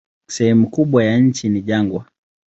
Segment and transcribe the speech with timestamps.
[0.27, 2.05] Sehemu kubwa ya nchi ni jangwa.